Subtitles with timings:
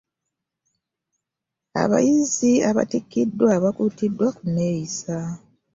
[1.81, 5.17] Abayizi abattikiddwa bakutiddwa ku nneyisa.